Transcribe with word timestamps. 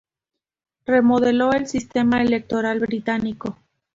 Remodeló 0.87 1.53
el 1.53 1.67
sistema 1.67 2.23
electoral 2.23 2.79
británico. 2.79 3.59